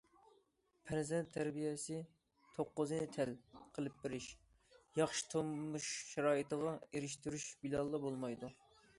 [0.89, 1.97] پەرزەنت تەربىيەسى«
[2.55, 3.33] توققۇزىنى تەل»
[3.75, 4.29] قىلىپ بېرىش،
[5.01, 8.51] ياخشى تۇرمۇش شارائىتىغا ئېرىشتۈرۈش بىلەنلا بولمايدۇ.